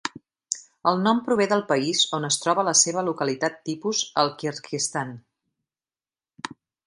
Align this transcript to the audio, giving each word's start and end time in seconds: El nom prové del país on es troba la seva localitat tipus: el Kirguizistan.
El 0.91 0.95
nom 1.07 1.19
prové 1.27 1.45
del 1.51 1.61
país 1.71 1.99
on 2.19 2.25
es 2.29 2.37
troba 2.45 2.63
la 2.69 2.73
seva 2.79 3.03
localitat 3.11 3.61
tipus: 3.69 4.01
el 4.23 4.33
Kirguizistan. 4.41 5.15